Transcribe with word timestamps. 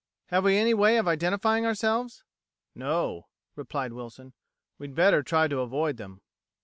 "Have 0.29 0.45
we 0.45 0.57
any 0.57 0.73
way 0.73 0.97
of 0.97 1.07
identifying 1.07 1.63
ourselves?" 1.63 2.23
"No," 2.73 3.27
replied 3.55 3.93
Wilson. 3.93 4.33
"We'd 4.79 4.95
better 4.95 5.21
try 5.21 5.47
to 5.47 5.59
avoid 5.59 5.97
them." 5.97 6.21